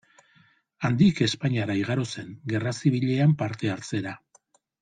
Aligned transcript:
Handik, 0.87 1.21
Espainiara 1.25 1.77
igaro 1.81 2.07
zen, 2.15 2.33
Gerra 2.55 2.75
Zibilean 2.81 3.37
parte 3.43 3.75
hartzera. 3.75 4.19